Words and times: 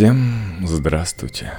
Всем 0.00 0.66
здравствуйте. 0.66 1.52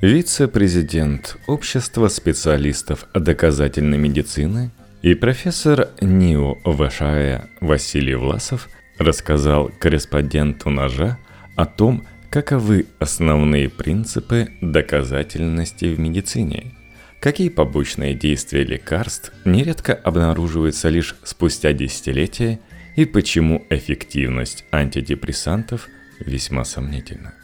Вице-президент 0.00 1.36
Общества 1.46 2.08
специалистов 2.08 3.06
доказательной 3.12 3.98
медицины 3.98 4.70
и 5.02 5.12
профессор 5.12 5.90
НИУ 6.00 6.58
ВША 6.64 7.50
Василий 7.60 8.14
Власов 8.14 8.70
рассказал 8.96 9.70
корреспонденту 9.78 10.70
«Ножа» 10.70 11.18
о 11.56 11.66
том, 11.66 12.06
каковы 12.30 12.86
основные 13.00 13.68
принципы 13.68 14.48
доказательности 14.62 15.94
в 15.94 16.00
медицине, 16.00 16.74
какие 17.20 17.50
побочные 17.50 18.14
действия 18.14 18.64
лекарств 18.64 19.30
нередко 19.44 19.92
обнаруживаются 19.92 20.88
лишь 20.88 21.14
спустя 21.22 21.74
десятилетия 21.74 22.60
и 22.96 23.04
почему 23.04 23.66
эффективность 23.68 24.64
антидепрессантов– 24.72 25.90
весьма 26.20 26.64
сомнительно. 26.64 27.34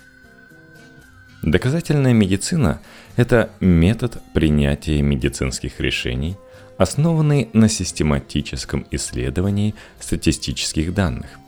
Доказательная 1.43 2.13
медицина– 2.13 2.81
это 3.17 3.51
метод 3.59 4.19
принятия 4.33 5.03
медицинских 5.03 5.81
решений, 5.81 6.37
основанный 6.79 7.51
на 7.53 7.69
систематическом 7.69 8.87
исследовании 8.93 9.75
статистических 9.99 10.95
данных. 10.95 11.41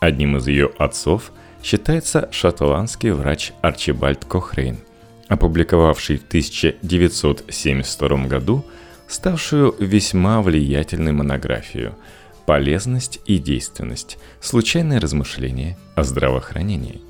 Одним 0.00 0.36
из 0.36 0.46
ее 0.46 0.70
отцов 0.78 1.32
считается 1.62 2.28
шотландский 2.30 3.10
врач 3.10 3.52
Арчибальд 3.60 4.24
Кохрейн, 4.24 4.78
опубликовавший 5.28 6.18
в 6.18 6.26
1972 6.26 8.26
году 8.26 8.64
ставшую 9.08 9.74
весьма 9.78 10.42
влиятельной 10.42 11.12
монографию– 11.12 11.96
полезность 12.46 13.20
и 13.26 13.38
действенность, 13.38 14.18
случайное 14.40 15.00
размышление 15.00 15.76
о 15.94 16.04
здравоохранении. 16.04 17.00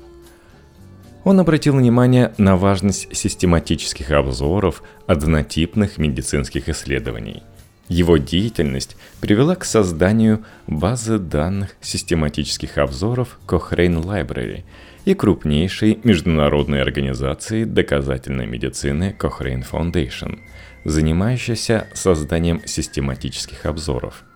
Он 1.23 1.39
обратил 1.39 1.75
внимание 1.75 2.33
на 2.37 2.55
важность 2.55 3.15
систематических 3.15 4.11
обзоров 4.11 4.83
однотипных 5.07 5.97
медицинских 5.97 6.69
исследований. 6.69 7.41
Его 7.87 8.17
деятельность 8.17 8.95
привела 9.21 9.55
к 9.55 9.65
созданию 9.65 10.43
базы 10.67 11.17
данных 11.17 11.75
систематических 11.81 12.77
обзоров 12.77 13.39
Cochrane 13.47 14.03
Library 14.03 14.63
и 15.05 15.13
крупнейшей 15.13 15.99
международной 16.03 16.81
организации 16.81 17.63
доказательной 17.63 18.47
медицины 18.47 19.15
Cochrane 19.19 19.65
Foundation, 19.69 20.39
занимающейся 20.83 21.87
созданием 21.93 22.61
систематических 22.65 23.65
обзоров– 23.65 24.23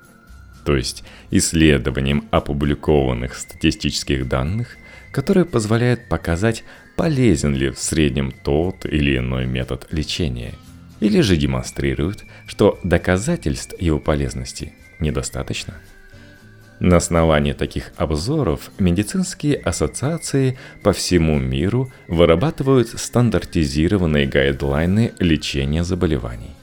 то 0.66 0.76
есть 0.76 1.04
исследованием 1.32 2.28
опубликованных 2.32 3.36
статистических 3.36 4.28
данных, 4.28 4.78
которые 5.12 5.46
позволяют 5.46 6.08
показать, 6.10 6.64
полезен 6.96 7.56
ли 7.56 7.70
в 7.70 7.80
среднем 7.80 8.32
тот 8.32 8.86
или 8.86 9.18
иной 9.18 9.46
метод 9.46 9.88
лечения, 9.92 10.54
или 11.00 11.22
же 11.22 11.38
демонстрируют, 11.38 12.26
что 12.46 12.80
доказательств 12.84 13.74
его 13.80 14.00
полезности 14.00 14.74
недостаточно. 15.00 15.76
На 16.80 16.98
основании 16.98 17.52
таких 17.52 17.92
обзоров 17.98 18.72
медицинские 18.80 19.58
ассоциации 19.58 20.58
по 20.82 20.94
всему 20.94 21.38
миру 21.38 21.92
вырабатывают 22.08 22.88
стандартизированные 22.90 24.28
гайдлайны 24.28 25.12
лечения 25.20 25.84
заболеваний. 25.84 26.56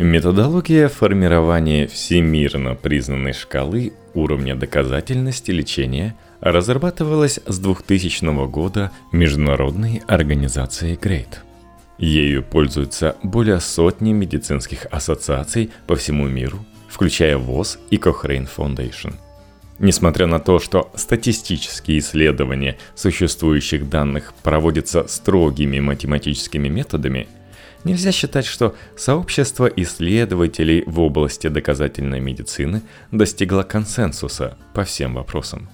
Методология 0.00 0.88
формирования 0.88 1.86
всемирно 1.86 2.74
признанной 2.74 3.34
шкалы 3.34 3.92
уровня 4.14 4.56
доказательности 4.56 5.50
лечения 5.50 6.16
разрабатывалась 6.40 7.38
с 7.46 7.58
2000 7.58 8.46
года 8.46 8.92
Международной 9.12 10.00
организацией 10.08 10.94
GREAT. 10.94 11.40
Ею 11.98 12.42
пользуются 12.42 13.16
более 13.22 13.60
сотни 13.60 14.14
медицинских 14.14 14.86
ассоциаций 14.90 15.70
по 15.86 15.96
всему 15.96 16.26
миру, 16.28 16.64
включая 16.88 17.36
ВОЗ 17.36 17.78
и 17.90 17.98
Cochrane 17.98 18.48
Foundation. 18.56 19.12
Несмотря 19.78 20.26
на 20.26 20.38
то, 20.40 20.60
что 20.60 20.90
статистические 20.94 21.98
исследования 21.98 22.78
существующих 22.94 23.90
данных 23.90 24.32
проводятся 24.42 25.06
строгими 25.08 25.78
математическими 25.78 26.68
методами– 26.68 27.28
Нельзя 27.84 28.12
считать, 28.12 28.44
что 28.44 28.74
сообщество 28.96 29.66
исследователей 29.66 30.84
в 30.86 31.00
области 31.00 31.46
доказательной 31.48 32.20
медицины 32.20 32.82
достигло 33.10 33.62
консенсуса 33.62 34.58
по 34.74 34.84
всем 34.84 35.14
вопросам. 35.14 35.70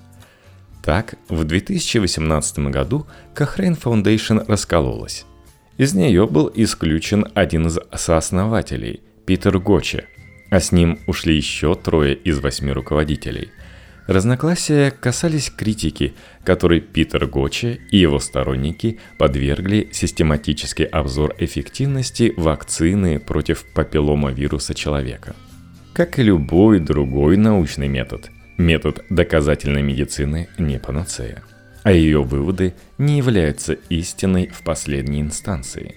Так, 0.85 1.17
в 1.29 1.43
2018 1.43 2.59
году 2.71 3.07
Cochrane 3.35 3.81
Foundation 3.81 4.45
раскололась. 4.47 5.27
Из 5.79 5.95
нее 5.95 6.29
был 6.29 6.51
исключен 6.55 7.27
один 7.35 7.67
из 7.67 7.79
сооснователей, 7.93 9.01
Питер 9.27 9.59
Гоче, 9.59 10.07
а 10.51 10.61
с 10.61 10.71
ним 10.71 11.01
ушли 11.09 11.37
еще 11.37 11.75
трое 11.75 12.15
из 12.15 12.39
восьми 12.39 12.71
руководителей– 12.71 13.51
Разногласия 14.07 14.93
касались 14.93 15.51
критики, 15.51 16.15
которой 16.45 16.81
Питер 16.81 17.27
Гочи 17.27 17.81
и 17.91 17.99
его 17.99 18.21
сторонники 18.21 19.01
подвергли 19.19 19.89
систематический 19.93 20.85
обзор 20.85 21.35
эффективности 21.39 22.33
вакцины 22.37 23.19
против 23.19 23.65
папилломавируса 23.75 24.75
человека. 24.75 25.35
Как 25.93 26.21
и 26.21 26.23
любой 26.23 26.79
другой 26.79 27.37
научный 27.37 27.89
метод, 27.89 28.31
метод 28.59 29.05
доказательной 29.11 29.83
медицины 29.83 30.49
не 30.57 30.79
панацея, 30.79 31.43
а 31.83 31.91
ее 31.91 32.23
выводы 32.23 32.75
не 32.99 33.19
являются 33.19 33.73
истиной 33.89 34.49
в 34.55 34.63
последней 34.63 35.21
инстанции. 35.21 35.97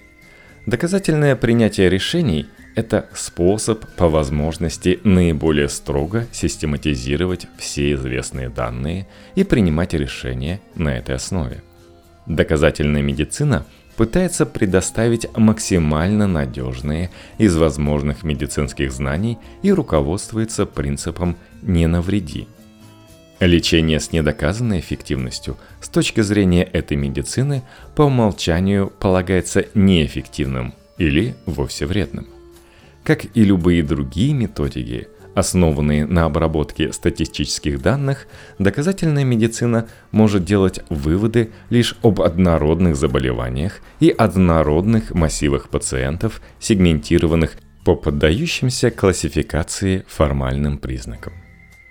Доказательное 0.66 1.36
принятие 1.36 1.88
решений– 1.88 2.48
это 2.74 3.08
способ 3.14 3.84
по 3.96 4.08
возможности 4.08 5.00
наиболее 5.04 5.68
строго 5.68 6.26
систематизировать 6.32 7.46
все 7.58 7.92
известные 7.92 8.48
данные 8.48 9.06
и 9.34 9.44
принимать 9.44 9.94
решения 9.94 10.60
на 10.74 10.96
этой 10.96 11.16
основе. 11.16 11.62
Доказательная 12.26 13.02
медицина 13.02 13.66
пытается 13.96 14.46
предоставить 14.46 15.26
максимально 15.36 16.26
надежные 16.26 17.10
из 17.38 17.56
возможных 17.56 18.22
медицинских 18.22 18.92
знаний 18.92 19.38
и 19.62 19.72
руководствуется 19.72 20.64
принципом 20.64 21.36
«не 21.62 21.86
навреди». 21.86 22.46
Лечение 23.40 24.00
с 24.00 24.12
недоказанной 24.12 24.80
эффективностью 24.80 25.56
с 25.80 25.88
точки 25.88 26.20
зрения 26.20 26.62
этой 26.62 26.98
медицины 26.98 27.62
по 27.94 28.02
умолчанию 28.02 28.92
полагается 29.00 29.64
неэффективным 29.74 30.74
или 30.98 31.34
вовсе 31.46 31.86
вредным– 31.86 32.28
как 33.04 33.24
и 33.34 33.44
любые 33.44 33.82
другие 33.82 34.34
методики, 34.34 35.08
основанные 35.34 36.06
на 36.06 36.24
обработке 36.24 36.92
статистических 36.92 37.80
данных, 37.80 38.26
доказательная 38.58 39.24
медицина 39.24 39.88
может 40.10 40.44
делать 40.44 40.80
выводы 40.88 41.50
лишь 41.70 41.96
об 42.02 42.20
однородных 42.20 42.96
заболеваниях 42.96 43.80
и 44.00 44.10
однородных 44.10 45.14
массивах 45.14 45.68
пациентов, 45.68 46.40
сегментированных 46.58 47.56
по 47.84 47.96
поддающимся 47.96 48.90
классификации 48.90 50.04
формальным 50.06 50.78
признакам. 50.78 51.32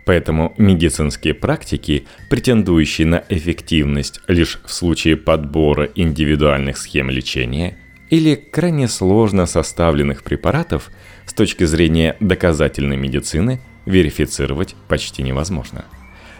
Поэтому 0.05 0.53
медицинские 0.57 1.35
практики, 1.35 2.07
претендующие 2.29 3.05
на 3.05 3.23
эффективность 3.29 4.21
лишь 4.27 4.59
в 4.65 4.71
случае 4.71 5.17
подбора 5.17 5.89
индивидуальных 5.95 6.77
схем 6.77 7.09
лечения– 7.09 7.77
или 8.09 8.35
крайне 8.35 8.87
сложно 8.87 9.45
составленных 9.45 10.23
препаратов 10.23 10.89
с 11.25 11.33
точки 11.33 11.63
зрения 11.65 12.17
доказательной 12.19 12.97
медицины 12.97 13.61
верифицировать 13.85 14.75
почти 14.87 15.23
невозможно. 15.23 15.85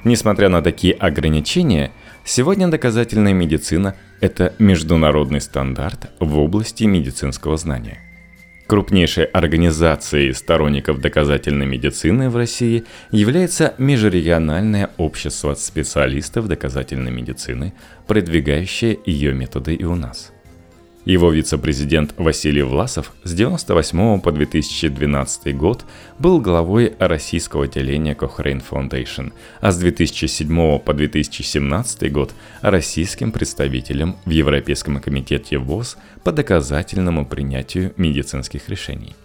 Несмотря 0.04 0.50
на 0.50 0.62
такие 0.62 0.94
ограничения, 0.94 1.92
сегодня 2.24 2.68
доказательная 2.68 3.34
медицина– 3.34 3.96
это 4.22 4.54
международный 4.58 5.42
стандарт 5.42 6.12
в 6.20 6.38
области 6.38 6.86
медицинского 6.86 7.58
знания. 7.58 8.00
Крупнейшей 8.66 9.26
организацией 9.26 10.32
сторонников 10.34 11.02
доказательной 11.02 11.66
медицины 11.66 12.30
в 12.30 12.38
России 12.38 12.84
является 13.12 13.74
Межрегиональное 13.80 14.92
общество 14.98 15.56
специалистов 15.56 16.48
доказательной 16.48 17.12
медицины, 17.12 17.74
продвигающее 18.08 19.00
ее 19.06 19.34
методы 19.34 19.74
и 19.74 19.84
у 19.84 19.96
нас– 19.96 20.32
его 21.10 21.32
вице-президент 21.32 22.14
Василий 22.18 22.62
Власов 22.62 23.14
с 23.24 23.34
1998 23.34 24.22
по 24.22 24.32
2012 24.32 25.58
год 25.58 25.84
был 26.20 26.40
главой 26.40 26.94
российского 27.00 27.64
отделения 27.64 28.14
Cochrane 28.14 28.64
Foundation, 28.70 29.34
а 29.60 29.72
с 29.72 29.80
2007 29.80 30.80
по 30.80 30.94
2017 30.94 32.12
год 32.12 32.36
российским 32.62 33.32
представителем 33.32 34.18
в 34.26 34.30
Европейском 34.30 35.02
комитете 35.02 35.58
ВОЗ 35.58 35.98
по 36.24 36.32
доказательному 36.32 37.26
принятию 37.26 37.92
медицинских 37.98 38.70
решений. 38.70 39.16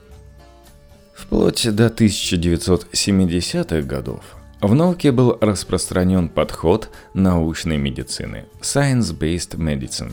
Вплоть 1.14 1.68
до 1.70 1.88
1970-х 1.88 3.82
годов 3.82 4.24
в 4.62 4.74
науке 4.74 5.12
был 5.12 5.36
распространен 5.38 6.30
подход 6.30 6.88
научной 7.12 7.76
медицины– 7.76 8.46
science-based 8.62 9.58
medicine, 9.58 10.12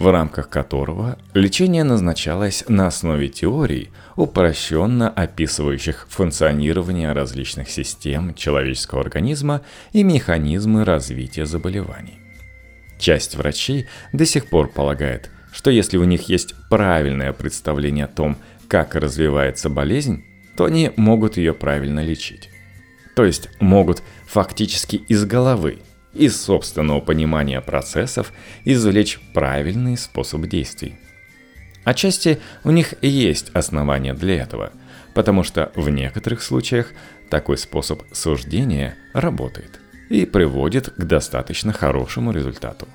в 0.00 0.10
рамках 0.10 0.48
которого 0.48 1.18
лечение 1.34 1.84
назначалось 1.84 2.64
на 2.68 2.86
основе 2.86 3.28
теорий, 3.28 3.90
упрощенно 4.16 5.10
описывающих 5.10 6.06
функционирование 6.08 7.12
различных 7.12 7.68
систем 7.68 8.34
человеческого 8.34 9.02
организма 9.02 9.60
и 9.92 10.02
механизмы 10.02 10.86
развития 10.86 11.44
заболеваний. 11.44 12.18
Часть 12.98 13.36
врачей 13.36 13.88
до 14.14 14.24
сих 14.24 14.48
пор 14.48 14.68
полагает, 14.68 15.30
что 15.52 15.70
если 15.70 15.98
у 15.98 16.04
них 16.04 16.30
есть 16.30 16.54
правильное 16.70 17.34
представление 17.34 18.06
о 18.06 18.08
том, 18.08 18.38
как 18.68 18.94
развивается 18.94 19.68
болезнь, 19.68 20.24
то 20.56 20.64
они 20.64 20.92
могут 20.96 21.36
ее 21.36 21.52
правильно 21.52 22.02
лечить. 22.02 22.48
То 23.14 23.26
есть 23.26 23.50
могут 23.60 24.02
фактически 24.26 24.96
из 24.96 25.26
головы, 25.26 25.80
из 26.12 26.40
собственного 26.40 27.00
понимания 27.00 27.60
процессов 27.60 28.32
извлечь 28.64 29.20
правильный 29.32 29.96
способ 29.96 30.46
действий. 30.46 30.96
Отчасти 31.84 32.40
у 32.64 32.70
них 32.70 32.94
есть 33.02 33.50
основания 33.54 34.14
для 34.14 34.42
этого, 34.42 34.72
потому 35.14 35.42
что 35.42 35.72
в 35.74 35.88
некоторых 35.88 36.42
случаях 36.42 36.88
такой 37.30 37.56
способ 37.58 38.02
суждения 38.12 38.96
работает 39.14 39.80
и 40.08 40.26
приводит 40.26 40.90
к 40.90 41.04
достаточно 41.04 41.72
хорошему 41.72 42.32
результату. 42.32 42.88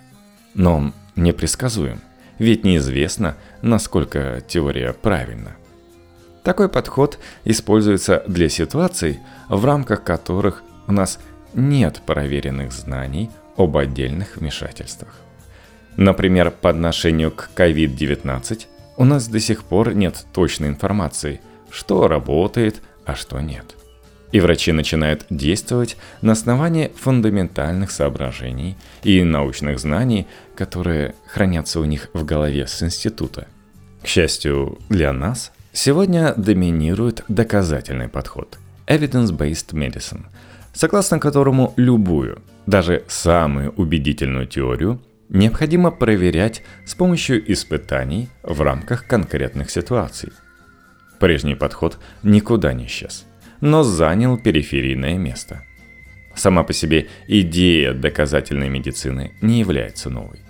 Но 0.53 0.77
он 0.77 0.93
непредсказуем, 1.15 2.01
ведь 2.37 2.63
неизвестно, 2.63 3.37
насколько 3.61 4.43
теория 4.47 4.93
правильна. 4.93 5.55
Такой 6.43 6.69
подход 6.69 7.17
используется 7.43 8.23
для 8.27 8.49
ситуаций, 8.49 9.19
в 9.49 9.65
рамках 9.65 10.03
которых 10.03 10.61
у 10.87 10.91
нас 10.91 11.19
нет 11.55 12.01
проверенных 12.05 12.71
знаний 12.71 13.29
об 13.57 13.77
отдельных 13.77 14.37
вмешательствах. 14.37 15.13
Например, 15.97 16.51
по 16.51 16.69
отношению 16.69 17.31
к 17.31 17.49
COVID-19 17.55 18.65
у 18.97 19.05
нас 19.05 19.27
до 19.27 19.39
сих 19.39 19.63
пор 19.63 19.93
нет 19.93 20.25
точной 20.33 20.67
информации, 20.67 21.41
что 21.69 22.07
работает, 22.07 22.81
а 23.05 23.15
что 23.15 23.39
нет. 23.39 23.75
И 24.31 24.39
врачи 24.39 24.71
начинают 24.71 25.25
действовать 25.29 25.95
на 26.21 26.33
основании 26.33 26.91
фундаментальных 26.95 27.91
соображений 27.91 28.75
и 29.03 29.23
научных 29.23 29.79
знаний, 29.79 30.27
которые 30.55 31.15
хранятся 31.27 31.79
у 31.79 31.85
них 31.85 32.09
в 32.13 32.25
голове 32.25 32.67
с 32.67 32.83
института. 32.83 33.47
К 34.01 34.07
счастью 34.07 34.77
для 34.89 35.13
нас, 35.13 35.51
Сегодня 35.77 36.33
доминирует 36.37 37.25
доказательный 37.27 38.07
подход– 38.07 38.59
evidence-based 38.87 39.73
medicine, 39.73 40.23
согласно 40.75 41.19
которому 41.19 41.73
любую, 41.77 42.43
даже 42.67 43.03
самую 43.07 43.71
убедительную 43.71 44.45
теорию 44.45 45.01
необходимо 45.29 45.89
проверять 45.89 46.61
с 46.85 46.93
помощью 46.93 47.51
испытаний 47.51 48.29
в 48.43 48.61
рамках 48.61 49.07
конкретных 49.07 49.71
ситуаций. 49.71 50.31
Прежний 51.19 51.55
подход 51.55 51.97
никуда 52.21 52.73
не 52.73 52.85
исчез, 52.85 53.25
но 53.61 53.83
занял 53.83 54.37
периферийное 54.37 55.17
место. 55.17 55.63
Сама 56.35 56.63
по 56.63 56.73
себе 56.73 57.07
идея 57.27 57.93
доказательной 57.93 58.69
медицины 58.69 59.31
не 59.41 59.59
является 59.59 60.09
новой. 60.09 60.41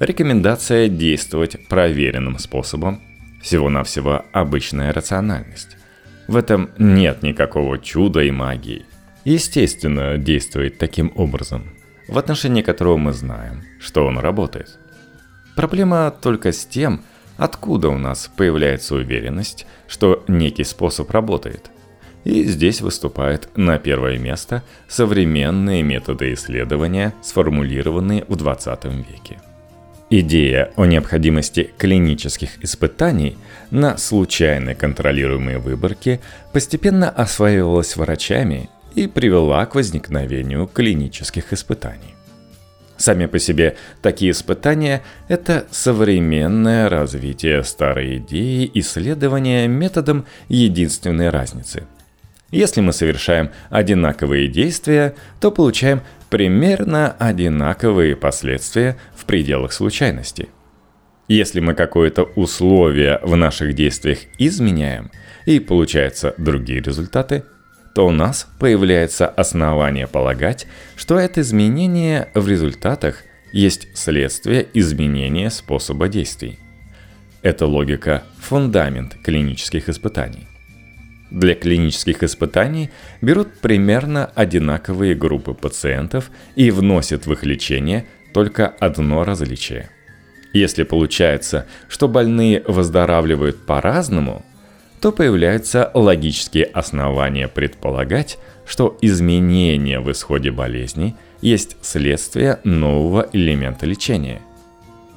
Рекомендация 0.00 0.88
действовать 0.88 1.68
проверенным 1.68 2.38
способом 2.40 3.00
всего-навсего 3.40 4.24
обычная 4.32 4.92
рациональность. 4.92 5.76
В 6.26 6.36
этом 6.36 6.70
нет 6.76 7.22
никакого 7.22 7.78
чуда 7.78 8.22
и 8.22 8.32
магии. 8.32 8.84
Естественно, 9.24 10.18
действует 10.18 10.78
таким 10.78 11.12
образом, 11.14 11.72
в 12.08 12.18
отношении 12.18 12.62
которого 12.62 12.96
мы 12.96 13.12
знаем, 13.12 13.62
что 13.78 14.04
он 14.04 14.18
работает. 14.18 14.78
Проблема 15.54 16.12
только 16.20 16.50
с 16.52 16.64
тем, 16.64 17.02
откуда 17.36 17.88
у 17.88 17.98
нас 17.98 18.30
появляется 18.36 18.96
уверенность, 18.96 19.66
что 19.86 20.24
некий 20.26 20.64
способ 20.64 21.10
работает. 21.10 21.70
И 22.24 22.44
здесь 22.44 22.80
выступают 22.80 23.48
на 23.56 23.78
первое 23.78 24.18
место 24.18 24.62
современные 24.88 25.82
методы 25.82 26.32
исследования, 26.34 27.14
сформулированные 27.22 28.24
в 28.28 28.36
20 28.36 28.84
веке. 28.84 29.40
Идея 30.10 30.72
о 30.76 30.84
необходимости 30.84 31.70
клинических 31.78 32.62
испытаний 32.62 33.36
на 33.70 33.96
случайно 33.96 34.74
контролируемые 34.74 35.58
выборки 35.58 36.20
постепенно 36.52 37.08
осваивалась 37.08 37.96
врачами 37.96 38.68
и 38.94 39.06
привела 39.06 39.64
к 39.66 39.74
возникновению 39.74 40.66
клинических 40.66 41.52
испытаний. 41.52 42.14
Сами 42.96 43.26
по 43.26 43.38
себе 43.38 43.76
такие 44.00 44.30
испытания– 44.30 45.02
это 45.28 45.66
современное 45.70 46.88
развитие 46.88 47.64
старой 47.64 48.18
идеи 48.18 48.70
исследования 48.74 49.66
методом 49.66 50.24
единственной 50.48 51.30
разницы. 51.30 51.84
Если 52.52 52.80
мы 52.80 52.92
совершаем 52.92 53.50
одинаковые 53.70 54.46
действия, 54.46 55.14
то 55.40 55.50
получаем 55.50 56.02
примерно 56.30 57.10
одинаковые 57.18 58.14
последствия 58.14 58.96
в 59.16 59.24
пределах 59.24 59.72
случайности. 59.72 60.50
Если 61.28 61.60
мы 61.60 61.74
какое-то 61.74 62.24
условие 62.36 63.18
в 63.22 63.34
наших 63.36 63.74
действиях 63.74 64.18
изменяем 64.38 65.10
и 65.46 65.60
получаются 65.60 66.34
другие 66.36 66.80
результаты, 66.80 67.42
то 67.94 68.06
у 68.06 68.10
нас 68.10 68.48
появляется 68.58 69.26
основание 69.26 70.06
полагать, 70.06 70.66
что 70.96 71.18
это 71.18 71.40
изменение 71.40 72.28
в 72.34 72.48
результатах 72.48 73.24
есть 73.52 73.88
следствие 73.96 74.66
изменения 74.74 75.50
способа 75.50 76.08
действий. 76.08 76.58
Эта 77.42 77.66
логика– 77.66 78.22
фундамент 78.38 79.16
клинических 79.22 79.88
испытаний. 79.88 80.46
Для 81.30 81.54
клинических 81.54 82.22
испытаний 82.22 82.90
берут 83.20 83.60
примерно 83.60 84.26
одинаковые 84.34 85.14
группы 85.14 85.54
пациентов 85.54 86.30
и 86.56 86.70
вносят 86.70 87.26
в 87.26 87.32
их 87.32 87.44
лечение 87.44 88.06
только 88.32 88.68
одно 88.68 89.24
различие. 89.24 89.90
Если 90.52 90.82
получается, 90.82 91.66
что 91.88 92.08
больные 92.08 92.62
выздоравливают 92.66 93.64
по-разному, 93.64 94.44
то 95.02 95.12
появляются 95.12 95.90
логические 95.92 96.64
основания 96.64 97.48
предполагать, 97.48 98.38
что 98.64 98.96
изменения 99.02 100.00
в 100.00 100.10
исходе 100.10 100.50
болезни 100.50 101.16
есть 101.40 101.76
следствие 101.82 102.60
нового 102.64 103.28
элемента 103.32 103.84
лечения. 103.84 104.40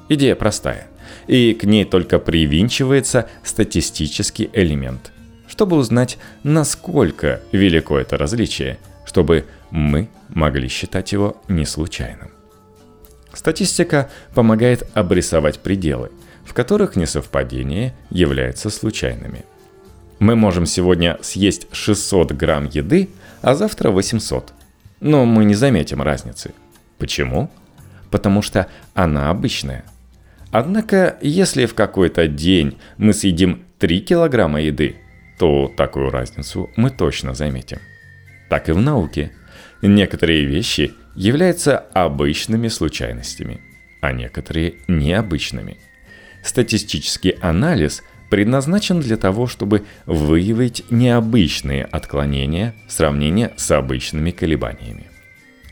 Идея 0.08 0.34
простая, 0.34 0.88
и 1.26 1.54
к 1.54 1.64
ней 1.64 1.84
только 1.84 2.18
привинчивается 2.18 3.28
статистический 3.42 4.50
элемент– 4.52 5.12
чтобы 5.48 5.76
узнать, 5.76 6.18
насколько 6.42 7.40
велико 7.52 7.98
это 7.98 8.16
различие, 8.16 8.78
чтобы 9.06 9.46
мы 9.70 10.08
могли 10.28 10.68
считать 10.68 11.12
его 11.12 11.40
не 11.48 11.64
случайным. 11.64 12.30
Статистика 13.32 14.10
помогает 14.34 14.88
обрисовать 14.94 15.60
пределы, 15.60 16.10
в 16.44 16.52
которых 16.52 16.96
несовпадения 16.96 17.94
являются 18.10 18.70
случайными. 18.70 19.44
Мы 20.18 20.34
можем 20.34 20.64
сегодня 20.66 21.18
съесть 21.20 21.66
600 21.72 22.32
грамм 22.32 22.66
еды, 22.66 23.10
а 23.42 23.54
завтра 23.54 23.90
800. 23.90 24.52
Но 25.00 25.26
мы 25.26 25.44
не 25.44 25.54
заметим 25.54 26.00
разницы. 26.00 26.54
Почему? 26.98 27.50
Потому 28.10 28.40
что 28.40 28.66
она 28.94 29.30
обычная. 29.30 29.84
Однако, 30.50 31.18
если 31.20 31.66
в 31.66 31.74
какой-то 31.74 32.28
день 32.28 32.78
мы 32.96 33.12
съедим 33.12 33.64
3 33.78 34.00
килограмма 34.00 34.62
еды, 34.62 34.96
то 35.38 35.70
такую 35.76 36.10
разницу 36.10 36.70
мы 36.76 36.90
точно 36.90 37.34
заметим. 37.34 37.78
Так 38.48 38.68
и 38.70 38.72
в 38.72 38.80
науке. 38.80 39.32
Некоторые 39.82 40.46
вещи 40.46 40.94
являются 41.14 41.78
обычными 41.78 42.68
случайностями, 42.68 43.60
а 44.00 44.12
некоторые 44.12 44.76
необычными. 44.88 45.76
Статистический 46.42 47.36
анализ 47.42 48.02
предназначен 48.30 49.00
для 49.00 49.16
того, 49.16 49.46
чтобы 49.46 49.84
выявить 50.06 50.84
необычные 50.90 51.84
отклонения 51.84 52.74
в 52.86 52.92
сравнении 52.92 53.50
с 53.56 53.70
обычными 53.70 54.30
колебаниями. 54.30 55.08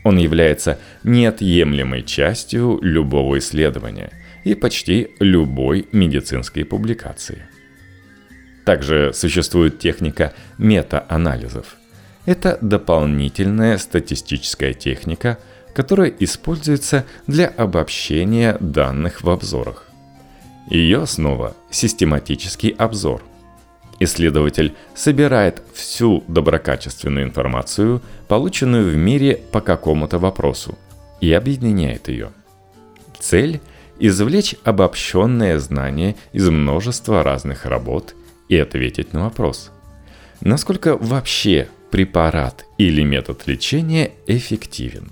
Он 0.03 0.17
является 0.17 0.79
неотъемлемой 1.03 2.03
частью 2.03 2.79
любого 2.81 3.39
исследования 3.39 4.11
и 4.43 4.53
почти 4.53 5.09
любой 5.19 5.87
медицинской 5.91 6.63
публикации– 6.63 7.43
также 8.65 9.13
существует 9.13 9.77
техника 9.79 10.33
мета-анализов. 10.57 11.77
Это 12.25 12.57
дополнительная 12.61 13.77
статистическая 13.77 14.73
техника, 14.73 15.37
которая 15.75 16.11
используется 16.19 17.05
для 17.27 17.47
обобщения 17.47 18.57
данных 18.59 19.21
в 19.21 19.29
обзорах. 19.29 19.84
Ее 20.69 21.03
основа– 21.03 21.55
систематический 21.69 22.69
обзор. 22.69 23.21
Исследователь 23.99 24.73
собирает 24.95 25.61
всю 25.73 26.23
доброкачественную 26.27 27.25
информацию, 27.25 28.01
полученную 28.27 28.91
в 28.91 28.95
мире 28.95 29.39
по 29.51 29.61
какому-то 29.61 30.17
вопросу, 30.17 30.77
и 31.21 31.31
объединяет 31.31 32.07
ее. 32.07 32.31
Цель– 33.19 33.61
извлечь 33.99 34.55
обобщенное 34.63 35.59
знание 35.59 36.15
из 36.33 36.49
множества 36.49 37.23
разных 37.23 37.65
работ 37.65 38.15
и 38.49 38.57
ответить 38.57 39.13
на 39.13 39.25
вопрос, 39.25 39.71
насколько 40.41 40.97
вообще 40.97 41.69
препарат 41.91 42.65
или 42.77 43.03
метод 43.03 43.47
лечения 43.47 44.11
эффективен. 44.27 45.11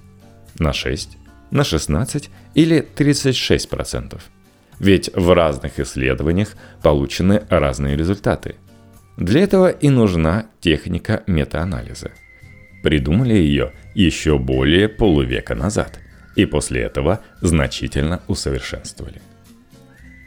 На 0.60 0.74
6, 0.74 1.18
на 1.52 1.64
16 1.64 2.30
или 2.56 2.86
36%. 2.96 4.20
Ведь 4.80 5.10
в 5.16 5.34
разных 5.34 5.80
исследованиях 5.80 6.56
получены 6.82 7.44
разные 7.50 7.96
результаты– 7.96 8.56
для 9.18 9.42
этого 9.42 9.70
и 9.70 9.90
нужна 9.90 10.48
техника 10.60 11.24
метаанализа. 11.28 12.12
Придумали 12.82 13.36
ее 13.36 13.72
еще 13.94 14.40
более 14.40 14.90
полувека 14.90 15.56
назад, 15.56 16.00
и 16.36 16.46
после 16.46 16.82
этого 16.82 17.22
значительно 17.40 18.22
усовершенствовали. 18.28 19.22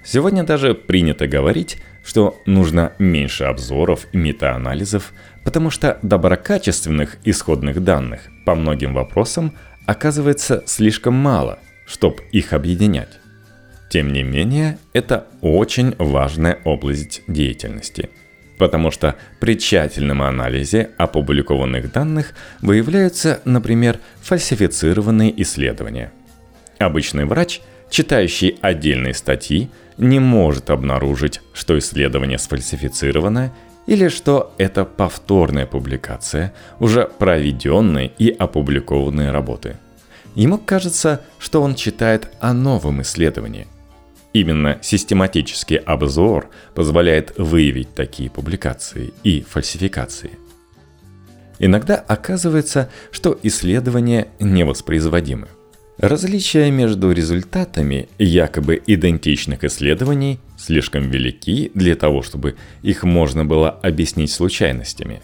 Сегодня 0.05 0.45
даже 0.45 0.75
принято 0.75 1.26
говорить, 1.26 1.83
что 2.05 2.41
нужно 2.47 2.93
меньше 3.00 3.45
обзоров 3.45 4.07
и 4.12 4.17
метаанализов, 4.17 5.12
потому 5.45 5.71
что 5.71 5.99
доброкачественных 6.03 7.17
исходных 7.25 7.83
данных 7.83 8.21
по 8.45 8.55
многим 8.55 8.95
вопросам 8.95 9.57
оказывается 9.85 10.62
слишком 10.67 11.15
мало, 11.15 11.59
чтобы 11.87 12.23
их 12.31 12.53
объединять. 12.53 13.19
Тем 13.88 14.12
не 14.12 14.23
менее, 14.23 14.78
это 14.93 15.26
очень 15.40 15.95
важная 15.99 16.59
область 16.64 17.23
деятельности– 17.26 18.11
потому 18.59 18.90
что 18.90 19.16
при 19.40 19.59
тщательном 19.59 20.23
анализе 20.23 20.90
опубликованных 20.97 21.93
данных 21.93 22.35
выявляются, 22.61 23.40
например, 23.45 23.99
фальсифицированные 24.23 25.43
исследования. 25.43 26.12
Обычный 26.78 27.25
врач, 27.25 27.61
читающий 27.90 28.59
отдельные 28.61 29.14
статьи, 29.14 29.71
не 29.99 30.19
может 30.19 30.71
обнаружить, 30.71 31.40
что 31.55 31.78
исследование 31.78 32.38
сфальсифицировано 32.38 33.52
или 33.87 34.09
что 34.09 34.55
это 34.59 34.85
повторная 34.85 35.66
публикация 35.66 36.52
уже 36.81 37.09
проведенной 37.19 38.12
и 38.19 38.31
опубликованной 38.31 39.31
работы. 39.31 39.76
Ему 40.35 40.59
кажется, 40.59 41.23
что 41.38 41.62
он 41.62 41.75
читает 41.75 42.28
о 42.40 42.52
новом 42.52 43.00
исследовании– 43.00 43.66
Именно 44.37 44.78
систематический 44.83 45.78
обзор 45.78 46.50
позволяет 46.75 47.33
выявить 47.38 47.95
такие 47.95 48.28
публикации 48.28 49.14
и 49.25 49.40
фальсификации. 49.40 50.33
Иногда 51.59 51.95
оказывается, 51.95 52.90
что 53.12 53.38
исследования 53.43 54.28
невоспроизводимы. 54.38 55.49
Различия 55.97 56.71
между 56.71 57.12
результатами 57.12 58.11
якобы 58.19 58.83
идентичных 58.87 59.64
исследований 59.64 60.38
слишком 60.59 61.09
велики 61.09 61.71
для 61.73 61.97
того, 61.97 62.21
чтобы 62.21 62.57
их 62.83 63.05
можно 63.05 63.47
было 63.47 63.71
объяснить 63.71 64.31
случайностями. 64.31 65.23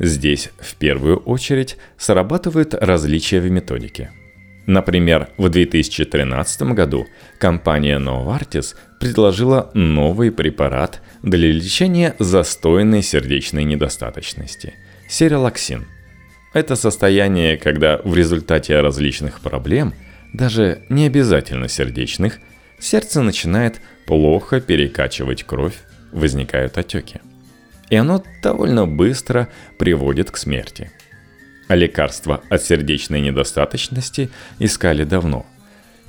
Здесь 0.00 0.50
в 0.58 0.74
первую 0.74 1.18
очередь 1.18 1.76
срабатывают 1.96 2.74
различия 2.74 3.38
в 3.38 3.48
методике– 3.48 4.10
Например, 4.66 5.28
в 5.36 5.48
2013 5.48 6.62
году 6.74 7.06
компания 7.38 7.98
Novartis 7.98 8.76
предложила 9.00 9.70
новый 9.74 10.30
препарат 10.30 11.00
для 11.22 11.50
лечения 11.50 12.14
застойной 12.18 13.02
сердечной 13.02 13.64
недостаточности– 13.64 14.74
серилаксин. 15.08 15.86
Это 16.52 16.76
состояние, 16.76 17.56
когда 17.56 18.00
в 18.04 18.14
результате 18.14 18.80
различных 18.80 19.40
проблем, 19.40 19.94
даже 20.32 20.82
не 20.88 21.06
обязательно 21.06 21.68
сердечных, 21.68 22.38
сердце 22.78 23.22
начинает 23.22 23.80
плохо 24.06 24.60
перекачивать 24.60 25.44
кровь, 25.44 25.76
возникают 26.12 26.76
отеки. 26.76 27.20
И 27.88 27.96
оно 27.96 28.22
довольно 28.42 28.86
быстро 28.86 29.48
приводит 29.78 30.30
к 30.30 30.36
смерти– 30.36 30.90
а 31.70 31.76
лекарства 31.76 32.40
от 32.50 32.64
сердечной 32.64 33.20
недостаточности 33.20 34.28
искали 34.58 35.04
давно. 35.04 35.46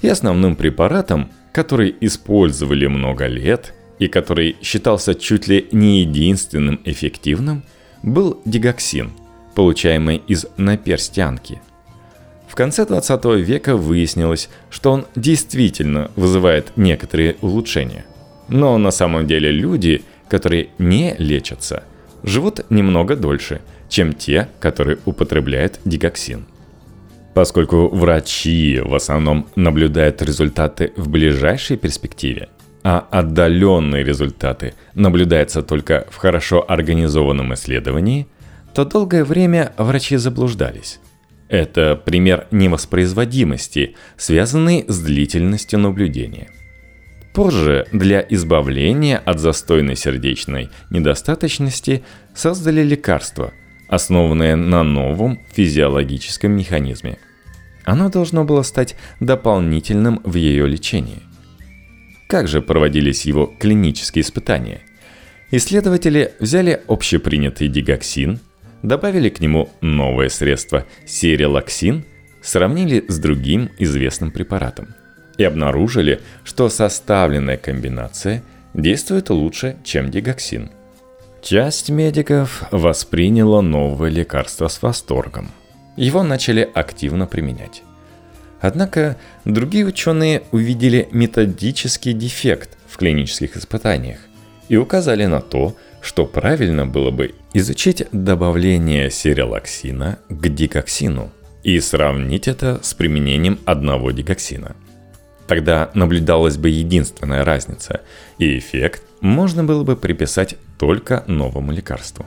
И 0.01 0.07
основным 0.07 0.55
препаратом, 0.55 1.29
который 1.51 1.95
использовали 2.01 2.87
много 2.87 3.27
лет 3.27 3.75
и 3.99 4.07
который 4.07 4.55
считался 4.63 5.13
чуть 5.13 5.47
ли 5.47 5.67
не 5.71 6.01
единственным 6.01 6.81
эффективным, 6.83 7.61
был 8.01 8.41
дигоксин, 8.43 9.11
получаемый 9.53 10.23
из 10.27 10.47
наперстянки. 10.57 11.61
В 12.47 12.55
конце 12.55 12.83
20 12.83 13.23
века 13.45 13.77
выяснилось, 13.77 14.49
что 14.71 14.91
он 14.91 15.05
действительно 15.15 16.09
вызывает 16.15 16.75
некоторые 16.75 17.35
улучшения. 17.41 18.05
Но 18.47 18.79
на 18.79 18.89
самом 18.89 19.27
деле 19.27 19.51
люди, 19.51 20.03
которые 20.27 20.69
не 20.79 21.13
лечатся, 21.19 21.83
живут 22.23 22.65
немного 22.71 23.15
дольше– 23.15 23.61
чем 23.91 24.13
те, 24.13 24.47
которые 24.59 24.97
употребляют 25.05 25.79
дигоксин. 25.85 26.45
Поскольку 27.33 27.89
врачи 27.89 28.81
в 28.83 28.95
основном 28.95 29.47
наблюдают 29.55 30.21
результаты 30.21 30.93
в 30.95 31.09
ближайшей 31.09 31.77
перспективе, 31.77 32.49
а 32.83 33.05
отдаленные 33.11 34.03
результаты 34.03 34.73
наблюдаются 34.95 35.61
только 35.61 36.07
в 36.09 36.17
хорошо 36.17 36.65
организованном 36.67 37.53
исследовании, 37.53 38.27
то 38.73 38.85
долгое 38.85 39.23
время 39.23 39.73
врачи 39.77 40.17
заблуждались. 40.17 40.99
Это 41.49 41.95
пример 41.95 42.47
невоспроизводимости, 42.51 43.95
связанный 44.15 44.85
с 44.87 44.99
длительностью 44.99 45.79
наблюдения. 45.79 46.49
Позже 47.33 47.87
для 47.91 48.25
избавления 48.29 49.17
от 49.17 49.39
застойной 49.39 49.95
сердечной 49.97 50.69
недостаточности 50.89 52.03
создали 52.33 52.83
лекарства, 52.83 53.53
основанное 53.91 54.55
на 54.55 54.83
новом 54.83 55.39
физиологическом 55.51 56.53
механизме. 56.53 57.17
Оно 57.83 58.09
должно 58.09 58.45
было 58.45 58.63
стать 58.63 58.95
дополнительным 59.19 60.21
в 60.23 60.35
ее 60.35 60.65
лечении. 60.65 61.21
Как 62.27 62.47
же 62.47 62.61
проводились 62.61 63.25
его 63.25 63.53
клинические 63.59 64.21
испытания? 64.23 64.79
Исследователи 65.51 66.31
взяли 66.39 66.81
общепринятый 66.87 67.67
дигоксин, 67.67 68.39
добавили 68.81 69.27
к 69.27 69.41
нему 69.41 69.69
новое 69.81 70.29
средство 70.29 70.87
серилаксин, 71.05 72.05
сравнили 72.41 73.03
с 73.09 73.19
другим 73.19 73.69
известным 73.77 74.31
препаратом 74.31 74.95
и 75.37 75.43
обнаружили, 75.43 76.21
что 76.45 76.69
составленная 76.69 77.57
комбинация 77.57 78.41
действует 78.73 79.29
лучше, 79.29 79.75
чем 79.83 80.09
дигоксин– 80.09 80.71
Часть 81.41 81.89
медиков 81.89 82.63
восприняла 82.69 83.63
новое 83.63 84.11
лекарство 84.11 84.67
с 84.67 84.79
восторгом. 84.83 85.49
Его 85.97 86.21
начали 86.21 86.69
активно 86.71 87.25
применять. 87.25 87.81
Однако 88.59 89.17
другие 89.43 89.87
ученые 89.87 90.43
увидели 90.51 91.09
методический 91.11 92.13
дефект 92.13 92.77
в 92.87 92.97
клинических 92.97 93.57
испытаниях 93.57 94.19
и 94.69 94.77
указали 94.77 95.25
на 95.25 95.41
то, 95.41 95.75
что 95.99 96.27
правильно 96.27 96.85
было 96.85 97.09
бы 97.09 97.33
изучить 97.55 98.03
добавление 98.11 99.09
серилаксина 99.09 100.19
к 100.29 100.47
дикоксину 100.47 101.31
и 101.63 101.79
сравнить 101.79 102.47
это 102.47 102.79
с 102.83 102.93
применением 102.93 103.59
одного 103.65 104.11
дикоксина. 104.11 104.75
Тогда 105.47 105.89
наблюдалась 105.95 106.57
бы 106.57 106.69
единственная 106.69 107.43
разница, 107.43 108.01
и 108.37 108.59
эффект 108.59 109.03
можно 109.21 109.63
было 109.63 109.83
бы 109.83 109.95
приписать 109.95 110.55
только 110.77 111.23
новому 111.27 111.71
лекарству. 111.71 112.25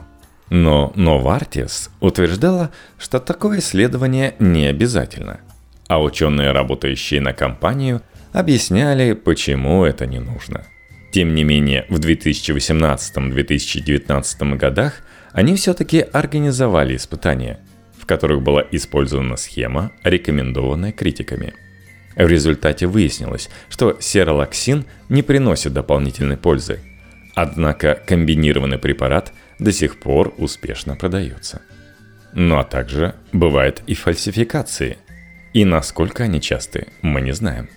Но 0.49 0.91
Новартис 0.95 1.91
утверждала, 1.99 2.71
что 2.97 3.19
такое 3.19 3.59
исследование 3.59 4.33
не 4.39 4.65
обязательно, 4.67 5.41
а 5.87 6.01
ученые, 6.01 6.51
работающие 6.51 7.21
на 7.21 7.33
компанию, 7.33 8.01
объясняли, 8.31 9.13
почему 9.13 9.85
это 9.85 10.05
не 10.05 10.19
нужно. 10.19 10.65
Тем 11.11 11.35
не 11.35 11.43
менее, 11.43 11.85
в 11.89 11.99
2018-2019 11.99 14.57
годах 14.57 15.01
они 15.31 15.55
все-таки 15.55 16.01
организовали 16.01 16.95
испытания, 16.95 17.59
в 17.97 18.05
которых 18.05 18.41
была 18.41 18.63
использована 18.71 19.37
схема, 19.37 19.91
рекомендованная 20.03 20.91
критиками. 20.91 21.53
В 22.15 22.27
результате 22.27 22.87
выяснилось, 22.87 23.49
что 23.69 23.97
серолаксин 23.99 24.85
не 25.09 25.21
приносит 25.21 25.73
дополнительной 25.73 26.37
пользы– 26.37 26.79
Однако 27.35 28.01
комбинированный 28.07 28.77
препарат 28.77 29.33
до 29.59 29.71
сих 29.73 29.99
пор 29.99 30.33
успешно 30.37 30.95
продается. 30.95 31.61
Ну 32.33 32.57
а 32.57 32.63
также 32.63 33.15
бывают 33.33 33.83
и 33.87 33.93
фальсификации. 33.93 34.97
И 35.53 35.65
насколько 35.65 36.23
они 36.23 36.41
часты, 36.41 36.87
мы 37.01 37.21
не 37.21 37.33
знаем. 37.33 37.69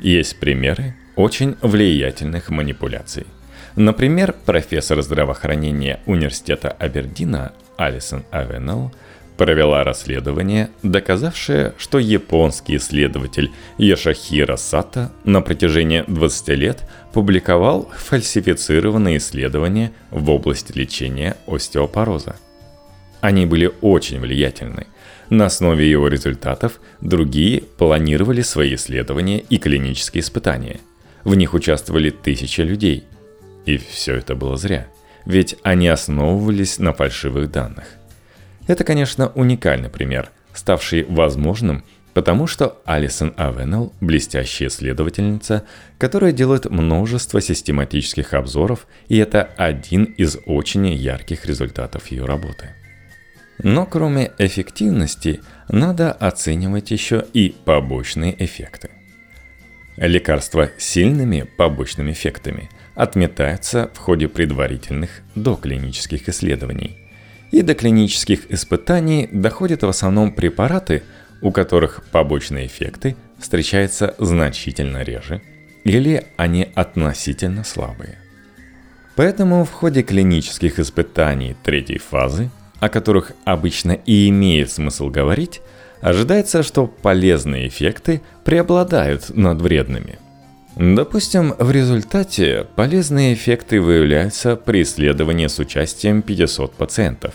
Есть 0.00 0.40
примеры 0.40 0.94
очень 1.16 1.56
влиятельных 1.60 2.48
манипуляций. 2.48 3.26
Например, 3.76 4.34
профессор 4.46 5.02
здравоохранения 5.02 6.00
университета 6.06 6.70
Абердина 6.70 7.52
Алисон 7.76 8.24
Авенел 8.30 8.92
провела 9.38 9.84
расследование, 9.84 10.68
доказавшее, 10.82 11.72
что 11.78 11.98
японский 11.98 12.76
исследователь 12.76 13.52
Яшахира 13.78 14.56
Сата 14.56 15.12
на 15.24 15.40
протяжении 15.40 16.04
20 16.06 16.48
лет 16.48 16.82
публиковал 17.12 17.88
фальсифицированные 17.96 19.18
исследования 19.18 19.92
в 20.10 20.28
области 20.28 20.76
лечения 20.76 21.36
остеопороза. 21.46 22.36
Они 23.20 23.46
были 23.46 23.70
очень 23.80 24.20
влиятельны. 24.20 24.86
На 25.30 25.46
основе 25.46 25.88
его 25.88 26.08
результатов 26.08 26.80
другие 27.00 27.62
планировали 27.62 28.42
свои 28.42 28.74
исследования 28.74 29.38
и 29.38 29.58
клинические 29.58 30.22
испытания. 30.22 30.80
В 31.22 31.34
них 31.36 31.54
участвовали 31.54 32.10
тысячи 32.10 32.62
людей. 32.62 33.04
И 33.66 33.76
все 33.76 34.16
это 34.16 34.34
было 34.34 34.56
зря, 34.56 34.88
ведь 35.26 35.56
они 35.62 35.88
основывались 35.88 36.78
на 36.78 36.92
фальшивых 36.92 37.50
данных. 37.50 37.97
Это, 38.68 38.84
конечно, 38.84 39.32
уникальный 39.34 39.88
пример, 39.90 40.30
ставший 40.54 41.04
возможным– 41.04 41.82
Потому 42.18 42.48
что 42.48 42.82
Алисон 42.84 43.32
Авенел– 43.36 43.92
блестящая 44.00 44.70
исследовательница, 44.70 45.64
которая 45.98 46.32
делает 46.32 46.68
множество 46.68 47.40
систематических 47.40 48.34
обзоров, 48.34 48.88
и 49.06 49.18
это 49.18 49.42
один 49.56 50.02
из 50.02 50.36
очень 50.44 50.88
ярких 50.88 51.46
результатов 51.46 52.08
ее 52.08 52.24
работы. 52.24 52.74
Но 53.62 53.86
кроме 53.86 54.32
эффективности, 54.38 55.42
надо 55.68 56.10
оценивать 56.10 56.90
еще 56.90 57.24
и 57.34 57.54
побочные 57.64 58.34
эффекты. 58.44 58.90
Лекарства 59.96 60.70
с 60.76 60.82
сильными 60.82 61.48
побочными 61.56 62.10
эффектами 62.10 62.68
отметаются 62.96 63.92
в 63.94 63.98
ходе 63.98 64.26
предварительных 64.26 65.22
доклинических 65.36 66.28
исследований. 66.28 67.07
И 67.50 67.62
до 67.62 67.74
клинических 67.74 68.50
испытаний 68.50 69.28
доходят 69.32 69.82
в 69.82 69.88
основном 69.88 70.32
препараты– 70.32 71.02
у 71.40 71.52
которых 71.52 72.02
побочные 72.10 72.66
эффекты 72.66 73.16
встречаются 73.38 74.14
значительно 74.18 75.02
реже 75.02 75.42
или 75.84 76.26
они 76.36 76.68
относительно 76.74 77.64
слабые. 77.64 78.18
Поэтому 79.16 79.64
в 79.64 79.72
ходе 79.72 80.02
клинических 80.02 80.78
испытаний 80.78 81.56
третьей 81.64 81.98
фазы, 81.98 82.50
о 82.78 82.88
которых 82.88 83.32
обычно 83.44 83.92
и 83.92 84.28
имеет 84.28 84.70
смысл 84.70 85.08
говорить, 85.08 85.60
ожидается, 86.00 86.62
что 86.62 86.86
полезные 86.86 87.68
эффекты 87.68 88.20
преобладают 88.44 89.34
над 89.34 89.60
вредными. 89.60 90.18
Допустим, 90.78 91.54
в 91.58 91.70
результате 91.70 92.66
полезные 92.76 93.34
эффекты 93.34 93.80
выявляются 93.80 94.56
при 94.56 94.82
исследовании 94.82 95.48
с 95.48 95.58
участием 95.58 96.22
500 96.22 96.72
пациентов. 96.74 97.34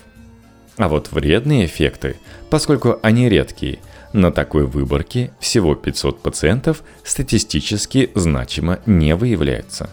А 0.77 0.87
вот 0.87 1.11
вредные 1.11 1.65
эффекты, 1.65 2.15
поскольку 2.49 2.97
они 3.03 3.29
редкие– 3.29 3.79
на 4.13 4.31
такой 4.31 4.67
выборке 4.67 5.31
всего 5.39 5.73
500 5.73 6.21
пациентов 6.21 6.83
статистически 7.03 8.11
значимо 8.13 8.79
не 8.85 9.15
выявляется. 9.15 9.89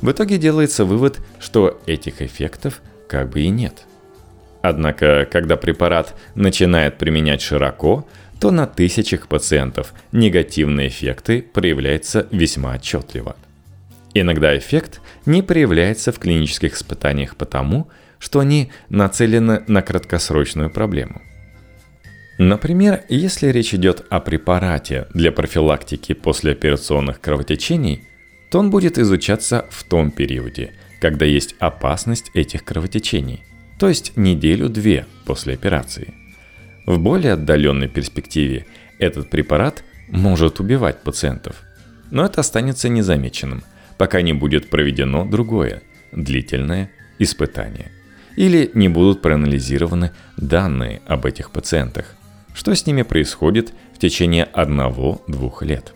В 0.00 0.10
итоге 0.10 0.38
делается 0.38 0.84
вывод, 0.86 1.20
что 1.38 1.80
этих 1.86 2.22
эффектов 2.22 2.80
как 3.06 3.28
бы 3.28 3.42
и 3.42 3.48
нет. 3.50 3.84
Однако, 4.62 5.28
когда 5.30 5.56
препарат 5.56 6.14
начинает 6.34 6.96
применять 6.96 7.42
широко, 7.42 8.06
то 8.40 8.50
на 8.50 8.66
тысячах 8.66 9.28
пациентов 9.28 9.94
негативные 10.12 10.88
эффекты 10.88 11.42
проявляются 11.42 12.26
весьма 12.30 12.74
отчетливо. 12.74 13.36
Иногда 14.14 14.56
эффект 14.56 15.00
не 15.26 15.42
проявляется 15.42 16.12
в 16.12 16.18
клинических 16.18 16.74
испытаниях 16.74 17.36
потому, 17.36 17.88
что 18.18 18.40
они 18.40 18.70
нацелены 18.88 19.64
на 19.66 19.82
краткосрочную 19.82 20.70
проблему– 20.70 21.22
Например, 22.38 23.04
если 23.08 23.48
речь 23.48 23.74
идет 23.74 24.04
о 24.10 24.20
препарате 24.20 25.06
для 25.14 25.30
профилактики 25.30 26.14
послеоперационных 26.14 27.20
кровотечений, 27.20 28.04
то 28.50 28.58
он 28.58 28.70
будет 28.70 28.98
изучаться 28.98 29.66
в 29.70 29.84
том 29.84 30.10
периоде, 30.10 30.72
когда 31.00 31.24
есть 31.24 31.54
опасность 31.60 32.30
этих 32.34 32.64
кровотечений, 32.64 33.44
то 33.78 33.88
есть 33.88 34.16
неделю-две 34.16 35.06
после 35.26 35.54
операции. 35.54 36.14
В 36.86 36.98
более 36.98 37.32
отдаленной 37.32 37.88
перспективе 37.88 38.66
этот 38.98 39.30
препарат 39.30 39.84
может 40.08 40.60
убивать 40.60 41.02
пациентов, 41.02 41.62
но 42.10 42.24
это 42.24 42.40
останется 42.40 42.88
незамеченным, 42.88 43.62
пока 43.96 44.22
не 44.22 44.32
будет 44.32 44.70
проведено 44.70 45.24
другое, 45.24 45.82
длительное 46.12 46.90
испытание. 47.18 47.90
Или 48.36 48.70
не 48.74 48.88
будут 48.88 49.22
проанализированы 49.22 50.10
данные 50.36 51.00
об 51.06 51.24
этих 51.26 51.50
пациентах– 51.50 52.14
что 52.54 52.74
с 52.74 52.86
ними 52.86 53.02
происходит 53.02 53.74
в 53.92 53.98
течение 53.98 54.44
одного-двух 54.44 55.62
лет. 55.62 55.92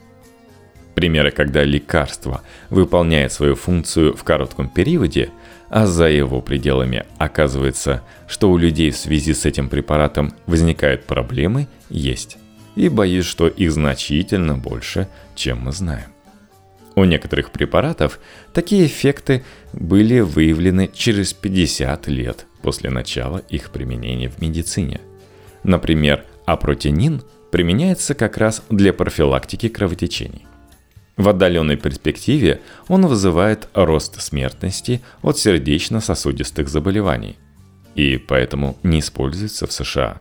Примеры, 0.94 1.31
когда 1.31 1.62
лекарство 1.62 2.42
выполняет 2.68 3.33
свою 3.33 3.55
функцию 3.55 4.16
в 4.16 4.24
коротком 4.24 4.68
периоде, 4.68 5.31
а 5.71 5.87
за 5.87 6.09
его 6.09 6.41
пределами 6.41 7.05
оказывается, 7.19 8.03
что 8.27 8.51
у 8.51 8.57
людей 8.57 8.91
в 8.91 8.97
связи 8.97 9.35
с 9.35 9.45
этим 9.45 9.69
препаратом 9.69 10.33
возникают 10.47 11.05
проблемы, 11.05 11.69
есть. 11.91 12.39
И 12.77 12.89
боюсь, 12.89 13.25
что 13.25 13.49
их 13.49 13.73
значительно 13.73 14.57
больше, 14.57 15.09
чем 15.35 15.61
мы 15.61 15.73
знаем. 15.73 16.13
У 16.95 17.05
некоторых 17.05 17.53
препаратов 17.53 18.19
такие 18.53 18.87
эффекты 18.87 19.45
были 19.73 20.21
выявлены 20.21 20.91
через 20.93 21.33
50 21.33 22.09
лет 22.09 22.47
после 22.63 22.91
начала 22.91 23.39
их 23.49 23.71
применения 23.71 24.29
в 24.29 24.41
медицине. 24.41 25.01
Например, 25.63 26.25
а 26.45 26.57
протеинин 26.57 27.23
применяется 27.51 28.15
как 28.15 28.37
раз 28.37 28.63
для 28.69 28.93
профилактики 28.93 29.69
кровотечений. 29.69 30.47
В 31.19 31.29
отдаленной 31.29 31.77
перспективе 31.77 32.63
он 32.87 33.07
вызывает 33.07 33.69
рост 33.75 34.21
смертности 34.23 35.03
от 35.21 35.37
сердечно-сосудистых 35.37 36.69
заболеваний 36.69 37.37
и 37.95 38.17
поэтому 38.17 38.79
не 38.85 39.01
используется 39.01 39.67
в 39.67 39.73
США. 39.73 40.21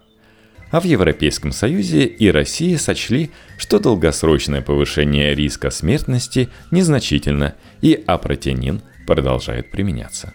А 0.72 0.82
в 0.82 0.84
Европейском 0.84 1.52
Союзе 1.52 2.06
и 2.06 2.32
России 2.32 2.76
сочли, 2.76 3.30
что 3.58 3.80
долгосрочное 3.80 4.62
повышение 4.62 5.36
риска 5.36 5.70
смертности 5.70 6.50
незначительно 6.72 7.54
и 7.82 8.04
апротенин 8.08 8.82
продолжает 9.06 9.70
применяться. 9.70 10.34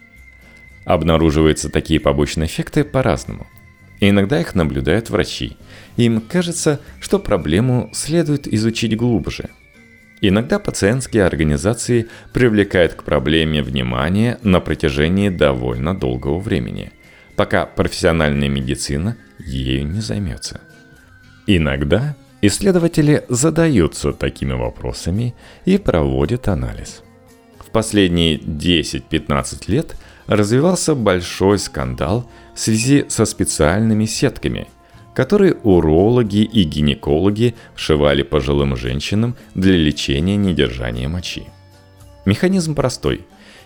Обнаруживаются 0.84 1.68
такие 1.68 1.98
побочные 1.98 2.46
эффекты 2.46 2.84
по-разному– 2.84 3.48
иногда 4.08 4.40
их 4.40 4.54
наблюдают 4.54 5.10
врачи. 5.10 5.56
Им 5.96 6.20
кажется, 6.20 6.80
что 7.00 7.18
проблему 7.18 7.90
следует 7.92 8.52
изучить 8.52 8.96
глубже. 8.96 9.50
Иногда 10.22 10.58
пациентские 10.58 11.24
организации 11.24 12.08
привлекают 12.32 12.94
к 12.94 13.02
проблеме 13.02 13.62
внимание 13.62 14.38
на 14.42 14.60
протяжении 14.60 15.28
довольно 15.28 15.94
долгого 15.94 16.38
времени, 16.38 16.92
пока 17.36 17.66
профессиональная 17.66 18.48
медицина 18.48 19.16
ею 19.38 19.86
не 19.86 20.00
займется. 20.00 20.60
Иногда 21.46 22.16
исследователи 22.40 23.24
задаются 23.28 24.12
такими 24.12 24.52
вопросами 24.52 25.34
и 25.64 25.76
проводят 25.76 26.48
анализ. 26.48 27.02
В 27.58 27.70
последние 27.70 28.38
10-15 28.38 29.64
лет 29.66 29.96
развивался 30.26 30.94
большой 30.94 31.58
скандал– 31.58 32.30
в 32.54 32.60
связи 32.60 33.06
со 33.08 33.24
специальными 33.24 34.04
сетками, 34.04 34.68
которые 35.14 35.54
урологи 35.62 36.42
и 36.42 36.64
гинекологи 36.64 37.54
вшивали 37.74 38.22
пожилым 38.22 38.76
женщинам 38.76 39.36
для 39.54 39.76
лечения 39.76 40.36
недержания 40.36 41.08
мочи. 41.08 41.46
Механизм 42.24 42.74
простой. 42.74 43.22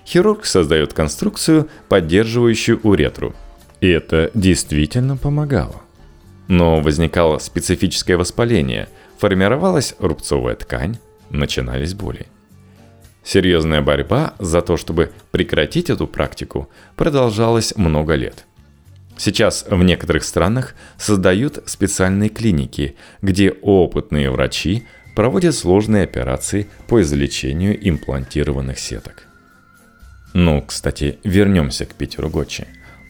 Хирург 0.06 0.44
создает 0.44 0.92
конструкцию, 0.92 1.68
поддерживающую 1.88 2.80
уретру. 2.82 3.34
И 3.80 3.88
это 3.88 4.30
действительно 4.34 5.16
помогало. 5.16 5.82
Но 6.48 6.80
возникало 6.80 7.38
специфическое 7.38 8.16
воспаление, 8.16 8.88
формировалась 9.18 9.94
рубцовая 9.98 10.54
ткань, 10.54 10.98
начинались 11.30 11.94
боли. 11.94 12.26
Серьезная 13.24 13.82
борьба 13.82 14.34
за 14.38 14.62
то, 14.62 14.76
чтобы 14.76 15.12
прекратить 15.32 15.90
эту 15.90 16.06
практику, 16.06 16.68
продолжалась 16.94 17.76
много 17.76 18.14
лет– 18.14 18.44
Сейчас 19.18 19.64
в 19.68 19.82
некоторых 19.82 20.24
странах 20.24 20.74
создают 20.98 21.62
специальные 21.66 22.28
клиники, 22.28 22.96
где 23.22 23.50
опытные 23.50 24.30
врачи 24.30 24.84
проводят 25.14 25.54
сложные 25.54 26.04
операции 26.04 26.66
по 26.86 27.00
извлечению 27.00 27.76
имплантированных 27.88 28.78
сеток. 28.78 29.26
Ну, 30.34 30.60
кстати, 30.60 31.18
вернемся 31.24 31.86
к 31.86 31.94
Питеру 31.94 32.28
Гочи. 32.28 32.66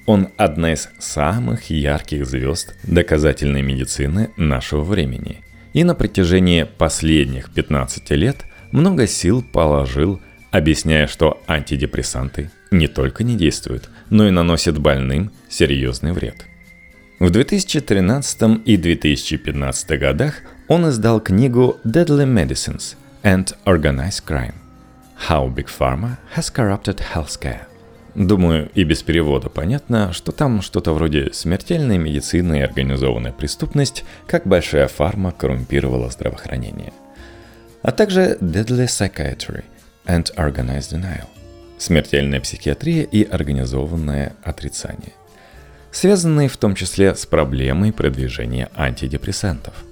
Он 0.07 0.29
одна 0.37 0.73
из 0.73 0.89
самых 1.01 1.71
ярких 1.71 2.25
звезд 2.25 2.75
доказательной 2.85 3.63
медицины 3.63 4.31
нашего 4.37 4.85
времени. 4.85 5.43
И 5.73 5.83
на 5.83 5.97
протяжении 5.97 6.63
последних 6.63 7.53
15 7.53 8.11
лет 8.13 8.45
много 8.71 9.09
сил 9.09 9.43
положил 9.43 10.21
объясняя, 10.51 11.07
что 11.07 11.43
антидепрессанты 11.47 12.51
не 12.71 12.89
только 12.89 13.25
не 13.25 13.37
действуют, 13.37 13.89
но 14.11 14.27
и 14.27 14.31
наносят 14.31 14.79
больным 14.79 15.33
серьезный 15.49 16.13
вред. 16.13 16.47
В 17.19 17.31
2013 17.31 18.61
и 18.65 18.77
2015 18.77 19.99
годах 19.99 20.35
он 20.69 20.89
издал 20.89 21.21
книгу 21.21 21.79
Deadly 21.85 22.27
Medicines 22.27 22.97
and 23.23 23.55
Organized 23.65 24.25
Crime– 24.27 24.55
How 25.29 25.49
Big 25.53 25.67
Pharma 25.67 26.19
Has 26.37 26.53
Corrupted 26.53 27.01
Healthcare. 27.15 27.63
Думаю, 28.15 28.71
и 28.75 28.85
без 28.85 29.03
перевода 29.03 29.49
понятно, 29.51 30.13
что 30.13 30.33
там 30.33 30.63
что-то 30.63 30.93
вроде 30.93 31.33
смертельной 31.33 31.99
медицины 31.99 32.59
и 32.59 32.63
организованная 32.63 33.33
преступность, 33.33 34.05
как 34.27 34.47
большая 34.47 34.89
фарма 34.89 35.33
коррумпировала 35.33 36.11
здравоохранение. 36.11 36.93
А 37.83 37.93
также 37.93 38.39
Deadly 38.41 38.87
Psychiatry 38.87 39.65
and 40.07 40.35
Organized 40.37 40.93
Denial– 40.93 41.29
смертельная 41.79 42.41
психиатрия 42.41 43.03
и 43.03 43.23
организованное 43.25 44.35
отрицание, 44.43 45.13
связанные 45.91 46.49
в 46.49 46.57
том 46.57 46.75
числе 46.75 47.15
с 47.15 47.27
проблемой 47.27 47.93
продвижения 47.93 48.71
антидепрессантов– 48.75 49.75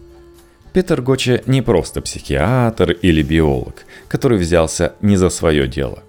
Питер 0.75 1.03
Гочи 1.03 1.41
не 1.47 1.63
просто 1.63 2.01
психиатр 2.03 2.91
или 2.91 3.23
биолог, 3.23 3.85
который 4.09 4.39
взялся 4.39 4.95
не 5.01 5.17
за 5.17 5.29
свое 5.29 5.69
дело. 5.69 6.03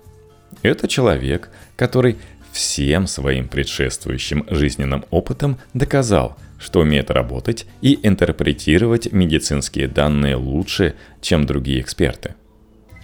Это 0.63 0.87
человек, 0.87 1.49
который 1.75 2.17
всем 2.51 3.05
своим 3.05 3.47
предшествующим 3.47 4.43
жизненным 4.49 5.05
опытом 5.11 5.59
доказал, 5.75 6.35
что 6.57 6.79
умеет 6.79 7.11
работать 7.11 7.67
и 7.81 7.99
интерпретировать 8.01 9.13
медицинские 9.13 9.87
данные 9.87 10.35
лучше, 10.35 10.95
чем 11.21 11.45
другие 11.45 11.79
эксперты. 11.79 12.33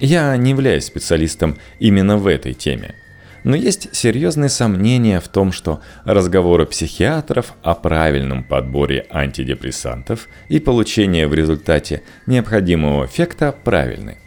Я 0.02 0.36
не 0.36 0.50
являюсь 0.52 0.86
специалистом 0.86 1.58
именно 1.80 2.18
в 2.18 2.28
этой 2.28 2.54
теме– 2.54 2.96
но 3.44 3.56
есть 3.56 3.94
серьезные 3.96 4.50
сомнения 4.50 5.20
в 5.20 5.28
том, 5.28 5.52
что 5.52 5.82
разговоры 6.06 6.66
психиатров 6.66 7.54
о 7.64 7.74
правильном 7.74 8.44
подборе 8.44 9.06
антидепрессантов 9.10 10.28
и 10.48 10.60
получении 10.60 11.26
в 11.26 11.34
результате 11.34 12.04
необходимого 12.28 13.06
эффекта 13.06 13.56
правильны. 13.64 14.18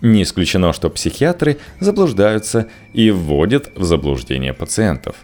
Не 0.00 0.22
исключено, 0.22 0.72
что 0.72 0.90
психиатры 0.90 1.58
заблуждаются 1.80 2.68
и 2.92 3.10
вводят 3.10 3.72
в 3.74 3.84
заблуждение 3.84 4.54
пациентов. 4.54 5.16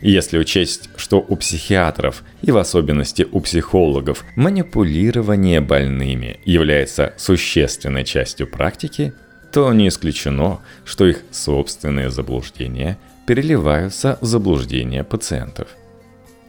Если 0.00 0.38
учесть, 0.38 0.90
что 0.96 1.24
у 1.26 1.36
психиатров 1.36 2.24
и 2.42 2.50
в 2.50 2.58
особенности 2.58 3.26
у 3.30 3.40
психологов 3.40 4.24
манипулирование 4.36 5.60
больными 5.60 6.40
является 6.44 7.14
существенной 7.16 8.04
частью 8.04 8.46
практики, 8.46 9.14
то 9.54 9.72
не 9.72 9.86
исключено, 9.86 10.58
что 10.84 11.06
их 11.06 11.22
собственные 11.30 12.10
заблуждения 12.10 12.98
переливаются 13.24 14.18
в 14.20 14.26
заблуждения 14.26 15.04
пациентов. 15.04 15.68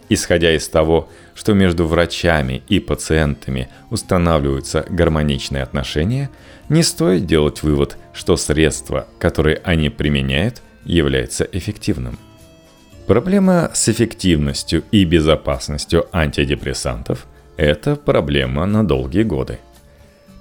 Исходя 0.09 0.55
из 0.55 0.67
того, 0.67 1.07
что 1.35 1.53
между 1.53 1.85
врачами 1.85 2.63
и 2.67 2.79
пациентами 2.79 3.69
устанавливаются 3.91 4.87
гармоничные 4.89 5.61
отношения, 5.61 6.31
не 6.67 6.81
стоит 6.81 7.27
делать 7.27 7.61
вывод, 7.61 7.95
что 8.11 8.37
средство, 8.37 9.07
которое 9.19 9.61
они 9.63 9.89
применяют, 9.91 10.63
является 10.83 11.47
эффективным. 11.51 12.17
Проблема 13.05 13.69
с 13.75 13.87
эффективностью 13.87 14.83
и 14.91 15.05
безопасностью 15.05 16.07
антидепрессантов– 16.11 17.27
это 17.57 17.95
проблема 17.97 18.65
на 18.65 18.83
долгие 18.83 19.23
годы. 19.23 19.59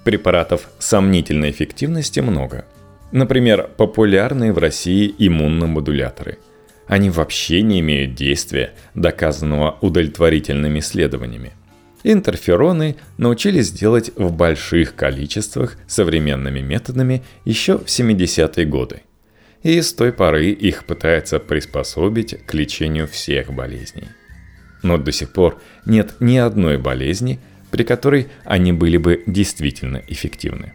Препаратов 0.04 0.68
сомнительной 0.78 1.50
эффективности 1.50 2.20
много. 2.20 2.66
Например, 3.10 3.70
популярные 3.76 4.52
в 4.52 4.58
России 4.58 5.14
иммуномодуляторы. 5.18 6.38
Они 6.86 7.08
вообще 7.08 7.62
не 7.62 7.80
имеют 7.80 8.14
действия, 8.14 8.74
доказанного 8.94 9.78
удовлетворительными 9.80 10.80
исследованиями. 10.80 11.52
Интерфероны 12.02 12.96
научились 13.16 13.70
делать 13.70 14.10
в 14.14 14.30
больших 14.30 14.94
количествах 14.94 15.78
современными 15.86 16.60
методами 16.60 17.22
еще 17.46 17.78
в 17.78 17.86
70-е 17.86 18.66
годы. 18.66 19.00
И 19.62 19.80
с 19.80 19.94
той 19.94 20.12
поры 20.12 20.50
их 20.50 20.84
пытаются 20.84 21.38
приспособить 21.38 22.44
к 22.44 22.52
лечению 22.52 23.08
всех 23.08 23.54
болезней. 23.54 24.08
Но 24.82 24.98
до 24.98 25.12
сих 25.12 25.32
пор 25.32 25.58
нет 25.86 26.16
ни 26.20 26.36
одной 26.36 26.76
болезни– 26.76 27.40
при 27.74 27.82
которой 27.82 28.28
они 28.44 28.72
были 28.72 28.98
бы 28.98 29.24
действительно 29.26 30.00
эффективны. 30.06 30.74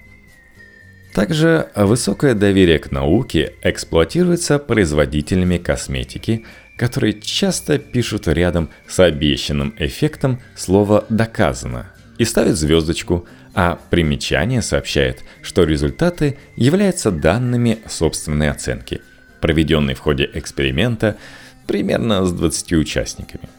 Также 1.14 1.70
высокое 1.74 2.34
доверие 2.34 2.78
к 2.78 2.92
науке 2.92 3.54
эксплуатируется 3.62 4.60
производителями 4.60 5.60
косметики, 5.60 6.46
которые 6.76 7.22
часто 7.22 7.80
пишут 7.80 8.28
рядом 8.28 8.70
с 8.86 9.00
обещанным 9.00 9.74
эффектом 9.80 10.42
слово 10.58 11.06
«доказано» 11.08 11.94
и 12.18 12.26
ставят 12.26 12.58
звездочку, 12.58 13.26
а 13.54 13.80
примечание 13.90 14.62
сообщает, 14.62 15.24
что 15.42 15.64
результаты 15.64 16.38
являются 16.58 17.12
данными 17.12 17.80
собственной 17.88 18.50
оценки, 18.50 19.00
проведенной 19.40 19.94
в 19.94 20.00
ходе 20.00 20.30
эксперимента 20.34 21.16
примерно 21.66 22.26
с 22.26 22.34
20 22.34 22.74
участниками– 22.74 23.48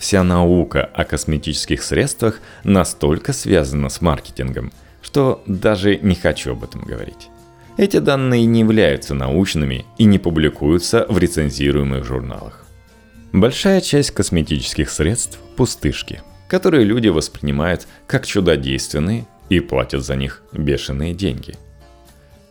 Вся 0.00 0.24
наука 0.24 0.86
о 0.94 1.04
косметических 1.04 1.82
средствах 1.82 2.40
настолько 2.64 3.34
связана 3.34 3.90
с 3.90 4.00
маркетингом, 4.00 4.72
что 5.02 5.42
даже 5.46 5.98
не 5.98 6.14
хочу 6.14 6.52
об 6.52 6.64
этом 6.64 6.80
говорить. 6.80 7.28
Эти 7.76 7.98
данные 7.98 8.46
не 8.46 8.60
являются 8.60 9.14
научными 9.14 9.84
и 9.98 10.04
не 10.04 10.18
публикуются 10.18 11.04
в 11.10 11.18
рецензируемых 11.18 12.02
журналах. 12.02 12.64
Большая 13.32 13.82
часть 13.82 14.12
косметических 14.12 14.88
средств– 14.88 15.38
пустышки, 15.56 16.22
которые 16.48 16.84
люди 16.84 17.08
воспринимают 17.08 17.86
как 18.06 18.26
чудодейственные 18.26 19.26
и 19.50 19.60
платят 19.60 20.02
за 20.02 20.16
них 20.16 20.42
бешеные 20.52 21.12
деньги. 21.12 21.56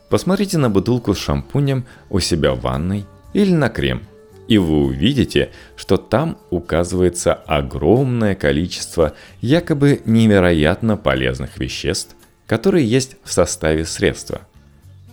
Посмотрите 0.08 0.56
на 0.56 0.70
бутылку 0.70 1.14
с 1.14 1.18
шампунем 1.18 1.84
у 2.10 2.20
себя 2.20 2.52
в 2.52 2.60
ванной 2.60 3.06
или 3.32 3.52
на 3.52 3.68
крем, 3.70 4.02
и 4.50 4.58
вы 4.58 4.84
увидите, 4.84 5.50
что 5.76 5.96
там 5.96 6.36
указывается 6.50 7.34
огромное 7.34 8.34
количество 8.34 9.14
якобы 9.40 10.02
невероятно 10.04 10.96
полезных 10.96 11.58
веществ, 11.58 12.16
которые 12.48 12.84
есть 12.84 13.16
в 13.22 13.32
составе 13.32 13.84
средства. 13.84 14.40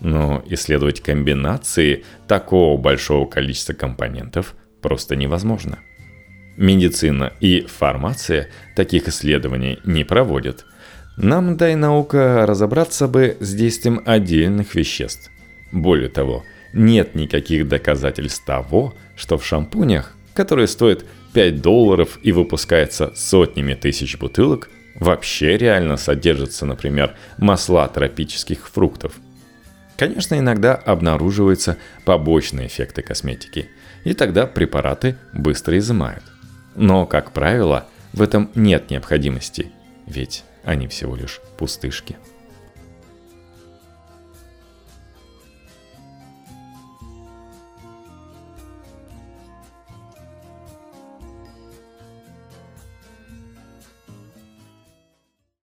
Но 0.02 0.44
исследовать 0.48 1.02
комбинации 1.02 2.04
такого 2.28 2.82
большого 2.82 3.28
количества 3.28 3.74
компонентов 3.74 4.56
просто 4.82 5.16
невозможно. 5.16 5.78
Медицина 6.58 7.32
и 7.40 7.62
фармация 7.62 8.50
таких 8.76 9.08
исследований 9.08 9.78
не 9.86 10.04
проводят. 10.04 10.66
Нам, 11.16 11.58
дай 11.58 11.76
наука, 11.76 12.48
разобраться 12.48 13.08
бы 13.08 13.38
с 13.40 13.54
действием 13.54 14.02
отдельных 14.04 14.74
веществ. 14.74 15.30
Более 15.72 16.10
того, 16.10 16.44
нет 16.78 17.16
никаких 17.16 17.68
доказательств 17.68 18.46
того, 18.46 18.94
что 19.16 19.38
в 19.38 19.46
шампунях, 19.46 20.16
которые 20.34 20.68
стоят 20.68 21.06
5 21.34 21.62
долларов 21.62 22.20
и 22.22 22.32
выпускается 22.32 23.12
сотнями 23.16 23.74
тысяч 23.74 24.18
бутылок, 24.18 24.70
вообще 24.96 25.58
реально 25.58 25.98
содержатся, 25.98 26.66
например, 26.66 27.16
масла 27.38 27.88
тропических 27.88 28.70
фруктов. 28.70 29.14
Конечно, 29.98 30.38
иногда 30.38 30.76
обнаруживаются 30.76 31.78
побочные 32.06 32.68
эффекты 32.68 33.02
косметики, 33.02 33.70
и 34.04 34.14
тогда 34.14 34.46
препараты 34.46 35.18
быстро 35.34 35.78
изымают. 35.78 36.24
Но, 36.76 37.06
как 37.06 37.32
правило, 37.32 37.88
в 38.14 38.22
этом 38.22 38.52
нет 38.54 38.92
необходимости, 38.92 39.72
ведь 40.06 40.44
они 40.64 40.88
всего 40.88 41.16
лишь 41.16 41.42
пустышки. 41.58 42.18